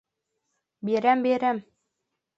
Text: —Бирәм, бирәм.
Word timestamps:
—Бирәм, 0.89 1.23
бирәм. 1.29 1.63